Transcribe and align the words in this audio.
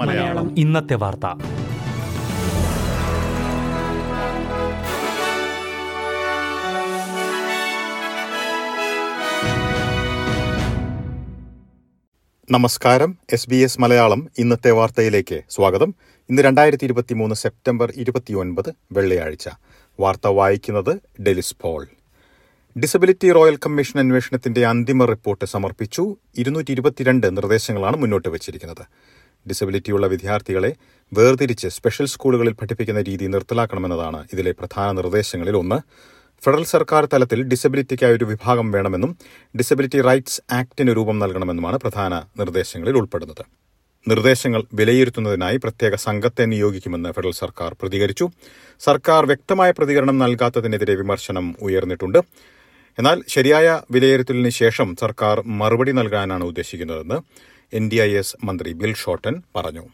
മലയാളം. 0.00 0.58
ഇന്നത്തെ 0.58 0.94
വാർത്ത. 0.94 1.26
നമസ്കാരം. 12.50 13.18
എസ് 13.32 13.50
ബി 13.50 13.56
എസ് 13.56 13.80
മലയാളം 13.80 14.28
ഇന്നത്തെ 14.38 14.70
വാർത്തയിലേക്ക് 14.70 15.42
സ്വാഗതം. 15.48 15.94
ഇന്ന് 16.30 16.42
രണ്ടായിരത്തി 16.42 16.84
ഇരുപത്തി 16.84 17.14
മൂന്ന് 17.14 17.34
സെപ്റ്റംബർ 17.34 17.92
ഇരുപത്തിയൊൻപത് 17.96 18.72
വെള്ളിയാഴ്ച. 18.92 19.48
വാർത്ത 20.00 20.26
വായിക്കുന്നത് 20.26 21.22
Delys 21.22 21.56
Paul. 21.60 21.86
Disability 22.82 23.32
royal 23.32 23.56
commission 23.56 23.98
അന്വേഷണത്തിന്റെ 24.00 24.66
അന്തിമ 24.66 25.04
റിപ്പോർട്ട് 25.04 25.44
സമർപ്പിച്ചു. 25.44 26.16
ഇരുന്നൂറ്റി 26.38 26.72
ഇരുപത്തിരണ്ട് 26.72 27.36
നിർദ്ദേശങ്ങളാണ് 27.36 27.96
മുന്നോട്ട് 27.96 28.28
വച്ചിരിക്കുന്നത്. 28.28 28.82
ഡിസബിലിറ്റിയുള്ള 29.48 30.06
വിദ്യാർത്ഥികളെ 30.06 30.70
വേർതിരിച്ച് 31.12 31.68
സ്പെഷ്യൽ 31.68 32.06
സ്കൂളുകളിൽ 32.06 32.52
പഠിപ്പിക്കുന്ന 32.52 33.02
രീതി 33.02 33.26
നിർത്തലാക്കണമെന്നതാണ് 33.26 34.26
ഇതിലെ 34.32 34.52
പ്രധാന 34.52 34.92
നിർദ്ദേശങ്ങളിൽ 34.92 35.56
ഒന്ന്. 35.56 35.78
ഫെഡറൽ 36.44 36.64
സർക്കാർ 36.64 37.04
തലത്തിൽ 37.12 37.42
ഡിസബിലിറ്റിക്കായി 37.42 38.12
ഒരു 38.12 38.24
വിഭാഗം 38.24 38.72
വേണമെന്നും 38.72 39.16
ഡിസബിലിറ്റി 39.58 40.00
റൈറ്റ്സ് 40.00 40.42
ആക്ടിന് 40.52 40.92
രൂപം 40.96 41.18
നൽകണമെന്നുമാണ് 41.18 41.76
പ്രധാന 41.76 42.14
നിർദ്ദേശങ്ങളിൽ 42.38 42.96
ഉൾപ്പെടുന്നത്. 42.96 43.44
നിർദ്ദേശങ്ങൾ 44.08 44.64
വിലയിരുത്തുന്നതിനായി 44.74 45.56
പ്രത്യേക 45.56 45.94
സംഘത്തെ 45.94 46.44
നിയോഗിക്കുമെന്ന് 46.44 47.12
ഫെഡറൽ 47.12 47.32
സർക്കാർ 47.32 47.76
പ്രതികരിച്ചു. 47.82 48.28
സർക്കാർ 48.80 49.26
വ്യക്തമായ 49.26 49.70
പ്രതികരണം 49.70 50.18
നൽകാത്തതിനെതിരെ 50.18 50.94
വിമർശനം 50.94 51.54
ഉയർന്നിട്ടുണ്ട്. 51.62 52.20
എന്നാൽ 52.98 53.22
ശരിയായ 53.28 53.80
വിലയിരുത്തലിന് 53.90 54.48
ശേഷം 54.48 54.96
സർക്കാർ 55.00 55.42
മറുപടി 55.60 55.92
നൽകാനാണ് 55.92 56.44
ഉദ്ദേശിക്കുന്നതെന്ന് 56.44 57.18
എൻ 57.72 57.90
ഡി 57.92 57.96
ഐ 57.96 58.10
എസ് 58.16 58.36
മന്ത്രി 58.46 58.72
ബിൽ 58.72 58.94
ഷോട്ടൻ 58.94 59.42
പറഞ്ഞു. 59.56 59.84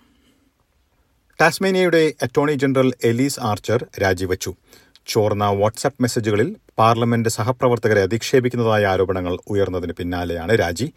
ടാസ്മേനിയയുടെ 1.40 2.14
അറ്റോർണി 2.22 2.52
ജനറൽ 2.52 2.92
എലീസ് 3.04 3.40
ആർച്ചർ 3.40 3.86
രാജിവച്ചു. 4.02 4.54
ചോർന്ന 5.06 5.44
വാട്സാപ്പ് 5.44 6.02
മെസ്സേജുകളിൽ 6.02 6.56
പാർലമെന്റ് 6.78 7.28
സഹപ്രവർത്തകരെ 7.28 8.02
അധിക്ഷേപിക്കുന്നതായ 8.02 8.84
ആരോപണങ്ങൾ 8.86 9.38
ഉയർന്നതിന് 9.48 9.92
പിന്നാലെയാണ് 9.92 10.58
രാജി. 10.58 10.92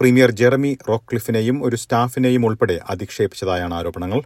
പ്രീമിയർ 0.00 0.30
ജെറമി 0.30 0.78
റോക്ലിഫിനെയും 0.88 1.64
ഒരു 1.64 1.76
സ്റ്റാഫിനെയും 1.76 2.46
ഉൾപ്പെടെ 2.46 2.80
അധിക്ഷേപിച്ചതായാണ് 2.88 3.74
ആരോപണങ്ങൾ. 3.74 4.22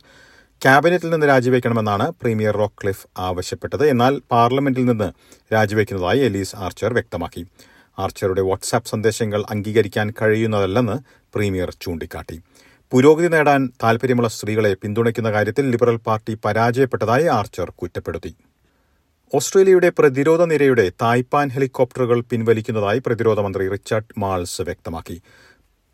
ക്യാബിനറ്റിൽ 0.65 1.11
നിന്ന് 1.11 1.27
രാജിവെക്കണമെന്നാണ് 1.27 2.07
പ്രീമിയർ 2.23 2.55
റോക്ലിഫ് 2.57 3.07
ആവശ്യപ്പെട്ടത്. 3.19 3.85
എന്നാൽ 3.89 4.21
പാർലമെന്റിൽ 4.31 4.85
നിന്ന് 4.85 5.09
രാജിവെക്കുന്നതായി 5.55 6.21
എലീസ് 6.21 6.57
ആർച്ചർ 6.57 6.93
വ്യക്തമാക്കി. 6.93 7.47
ആർച്ചറുടെ 7.99 8.43
വാട്സാപ്പ് 8.43 8.89
സന്ദേശങ്ങൾ 8.89 9.45
അംഗീകരിക്കാൻ 9.51 10.13
കഴിയുന്നതല്ലെന്ന് 10.23 10.97
പ്രീമിയർ 11.35 11.71
ചൂണ്ടിക്കാട്ടി. 11.81 12.37
പുരോഗതി 12.93 13.29
നേടാൻ 13.29 13.73
താൽപര്യമുള്ള 13.83 14.29
സ്ത്രീകളെ 14.29 14.75
പിന്തുണയ്ക്കുന്ന 14.75 15.33
കാര്യത്തിൽ 15.33 15.71
ലിബറൽ 15.71 15.97
പാർട്ടി 15.97 16.39
പരാജയപ്പെട്ടതായി 16.45 17.27
ആർച്ചർ 17.39 17.71
കുറ്റപ്പെടുത്തി. 17.71 18.33
ഓസ്ട്രേലിയയുടെ 19.35 19.89
പ്രതിരോധ 19.99 20.43
നിരയുടെ 20.43 20.91
തായ്പാൻ 21.03 21.49
ഹെലികോപ്റ്ററുകൾ 21.49 22.21
പിൻവലിക്കുന്നതായി 22.21 22.99
പ്രതിരോധ 22.99 23.41
മന്ത്രി 23.41 23.69
റിച്ചാർഡ് 23.69 24.15
മാൾസ് 24.19 24.63
വ്യക്തമാക്കി. 24.63 25.17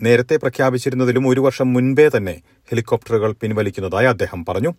നേരത്തെ 0.03 0.37
പ്രഖ്യാപിച്ചിരുന്നതിലും 0.37 1.29
ഒരു 1.29 1.41
വർഷം 1.41 1.73
മുൻപേ 1.73 2.11
തന്നെ 2.17 2.43
ഹെലികോപ്റ്ററുകൾ 2.71 3.33
പിൻവലിക്കുന്നതായി 3.33 4.07
അദ്ദേഹം 4.07 4.45
പറഞ്ഞു. 4.49 4.75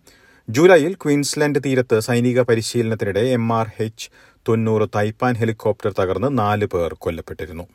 ജൂലൈയിൽ 0.48 0.94
ക്വീൻസ്ലാൻഡ് 0.94 1.60
തീരത്ത് 1.66 2.00
സൈനിക 2.00 2.40
പരിശീലനത്തിനിടെ 2.40 3.20
എം 3.20 3.52
ആർ 3.52 3.68
എച്ച് 3.80 4.08
തൊണ്ണൂറ് 4.48 4.88
തൈപ്പാൻ 4.96 5.34
ഹെലികോപ്റ്റർ 5.34 5.92
തകർന്ന് 6.00 6.38
നാല് 6.38 6.66
പേർ 6.66 6.94
കൊല്ലപ്പെട്ടിരുന്നു. 6.98 7.66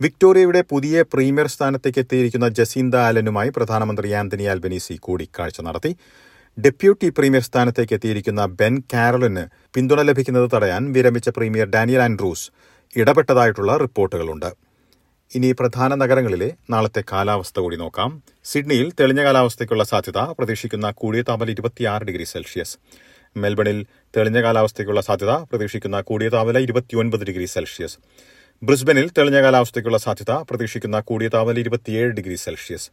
വിക്ടോറിയയുടെ 0.00 0.64
പുതിയ 0.70 1.02
പ്രീമിയർ 1.02 1.46
സ്ഥാനത്തേക്ക് 1.46 1.98
എത്തിയിരിക്കുന്ന 1.98 2.48
ജസീന്ത 2.48 2.94
ആലനുമായി 2.94 3.48
പ്രധാനമന്ത്രി 3.48 4.10
ആന്റണി 4.10 4.42
ആൽബനീസി 4.42 4.98
കൂടിക്കാഴ്ച 5.00 5.60
നടത്തി. 5.60 5.96
ഡെപ്യൂട്ടി 6.58 7.08
പ്രീമിയർ 7.08 7.42
സ്ഥാനത്തേക്ക് 7.42 7.94
എത്തിയിരിക്കുന്ന 7.94 8.46
ബെൻ 8.46 8.82
കാരലിന് 8.94 9.44
പിന്തുണ 9.74 10.02
ലഭിക്കുന്നത് 10.02 10.50
തടയാൻ 10.54 10.92
വിരമിച്ച 10.92 11.28
പ്രീമിയർ 11.28 11.66
ഡാനിയൽ 11.66 12.02
ആൻഡ്രൂസ് 12.02 12.50
ഇടപെട്ടതായിട്ടുള്ള 12.96 13.76
റിപ്പോർട്ടുകളുണ്ട്. 13.76 14.71
ഇനി 15.34 15.52
പ്രധാന 15.52 15.94
നഗരങ്ങളിലെ 15.94 16.52
നാളത്തെ 16.70 17.04
കാലാവസ്ഥ 17.12 17.60
കൂടി 17.60 17.76
നോക്കാം. 17.76 18.22
സിഡ്നിയിൽ 18.44 18.92
തെളിഞ്ഞ 19.00 19.22
കാലാവസ്ഥയ്ക്കുള്ള 19.24 19.84
സാധ്യത 19.84 20.18
പ്രതീക്ഷിക്കുന്ന 20.18 20.90
കൂടിയ 20.90 21.22
താപനില 21.22 21.50
ഇരുപത്തിയാറ് 21.50 22.02
ഡിഗ്രി 22.02 22.24
സെൽഷ്യസ്. 22.24 22.78
മെൽബണിൽ 23.36 23.86
തെളിഞ്ഞ 24.16 24.42
കാലാവസ്ഥയ്ക്കുള്ള 24.42 25.00
സാധ്യത 25.00 25.30
പ്രതീക്ഷിക്കുന്ന 25.30 26.00
കൂടിയ 26.00 26.28
താപനില 26.28 26.58
ഇരുപത്തിയൊൻപത് 26.58 27.24
ഡിഗ്രി 27.24 27.44
സെൽഷ്യസ്. 27.44 27.96
ബ്രിസ്ബനിൽ 28.62 29.10
തെളിഞ്ഞ 29.18 29.40
കാലാവസ്ഥയ്ക്കുള്ള 29.42 29.98
സാധ്യത 29.98 30.30
പ്രതീക്ഷിക്കുന്ന 30.30 31.00
കൂടിയ 31.00 31.28
താപനില 31.28 31.60
ഇരുപത്തിയേഴ് 31.60 32.10
ഡിഗ്രി 32.10 32.34
സെൽഷ്യസ്. 32.34 32.90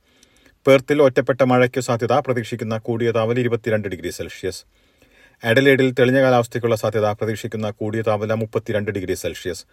പെർത്തിൽ 0.67 1.01
ഒറ്റപ്പെട്ട 1.01 1.41
മഴയ്ക്ക് 1.41 1.79
സാധ്യത 1.79 2.13
പ്രതീക്ഷിക്കുന്ന 2.13 2.77
കൂടിയ 2.77 3.11
താപനില 3.11 3.39
ഇരുപത്തിരണ്ട് 3.39 3.87
ഡിഗ്രി 3.87 4.09
സെൽഷ്യസ്. 4.09 4.63
അഡലേഡിൽ 5.43 5.91
തെളിഞ്ഞ 5.99 6.21
കാലാവസ്ഥയ്ക്കുള്ള 6.21 6.75
സാധ്യത 6.75 7.05
പ്രതീക്ഷിക്കുന്ന 7.05 7.69
കൂടിയ 7.69 8.01
താപനില 8.01 8.33
മുപ്പത്തിരണ്ട് 8.33 8.91
ഡിഗ്രി 8.91 9.13
സെൽഷ്യസ്. 9.13 9.65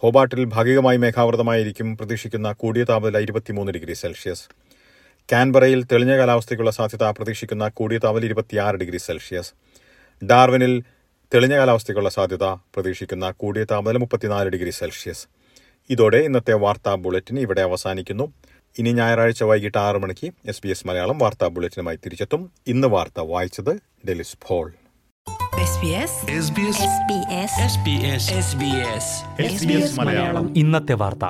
ഹോബാട്ടിൽ 0.00 0.44
ഭാഗികമായി 0.44 0.96
മേഘാവൃതമായിരിക്കും 0.96 1.96
പ്രതീക്ഷിക്കുന്ന 1.96 2.52
കൂടിയ 2.52 2.84
താപനില 2.84 3.18
ഇരുപത്തിമൂന്ന് 3.18 3.72
ഡിഗ്രി 3.72 3.92
സെൽഷ്യസ്. 3.92 4.44
കാൻബറയിൽ 5.32 5.84
തെളിഞ്ഞ 5.84 6.16
കാലാവസ്ഥയ്ക്കുള്ള 6.16 6.70
സാധ്യത 6.70 7.02
പ്രതീക്ഷിക്കുന്ന 7.02 7.68
കൂടിയ 7.68 7.98
താപനില 7.98 8.24
ഇരുപത്തിയാറ് 8.24 8.76
ഡിഗ്രി 8.76 8.96
സെൽഷ്യസ്. 8.96 9.52
ഡാർവിനിൽ 10.24 10.82
തെളിഞ്ഞ 11.34 11.56
കാലാവസ്ഥയ്ക്കുള്ള 11.56 12.10
സാധ്യത 12.10 12.44
പ്രതീക്ഷിക്കുന്ന 12.44 13.30
കൂടിയ 13.30 13.64
താപനില 13.64 13.98
മുപ്പത്തിനാല് 13.98 14.48
ഡിഗ്രി 14.48 14.70
സെൽഷ്യസ്. 14.70 15.26
ഇതോടെ 15.90 16.16
ഇന്നത്തെ 16.16 16.52
വാർത്താ 16.52 16.94
ബുള്ളറ്റിൻ 16.94 17.38
ഇവിടെ 17.38 17.60
അവസാനിക്കുന്നു. 17.60 18.32
ഇനി 18.78 18.92
ഞായറാഴ്ച 18.92 19.42
വൈകിട്ട് 19.42 19.78
ആറ് 19.78 19.96
മണിക്ക് 19.96 20.30
എസ് 20.46 20.62
ബി 20.64 20.68
എസ് 20.68 20.86
മലയാളം 20.86 21.18
വാർത്താ 21.18 21.48
ബുള്ളറ്റിനുമായി 21.48 21.96
തിരിച്ചെത്തും. 21.96 22.52
ഇന്ന് 22.66 22.88
വാർത്ത 22.88 23.20
വായിച്ചത് 23.20 23.74
ഡെലിസ് 24.08 24.36
ഫോൾ 24.46 24.72
ഇന്നത്തെ 30.56 30.94
വാർത്ത. 30.94 31.24